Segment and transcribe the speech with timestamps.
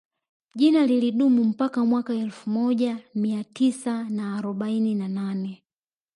[0.55, 5.63] Jina lilidumu mpaka mwaka elfu moja Mia Tisa na arobaini na nane